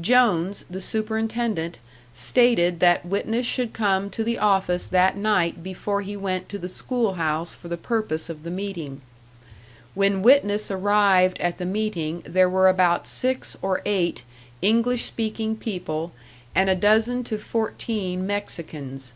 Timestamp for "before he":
5.62-6.16